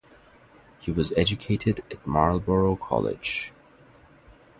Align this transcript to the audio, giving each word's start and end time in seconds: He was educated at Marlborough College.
He 0.79 0.89
was 0.91 1.11
educated 1.15 1.83
at 1.91 2.07
Marlborough 2.07 2.75
College. 2.75 3.51